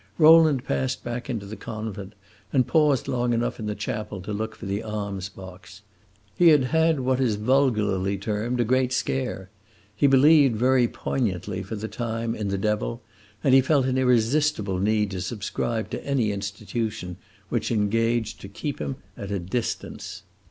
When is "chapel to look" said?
3.75-4.55